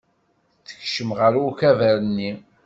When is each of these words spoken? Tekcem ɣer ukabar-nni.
Tekcem 0.67 1.09
ɣer 1.17 1.33
ukabar-nni. 1.47 2.31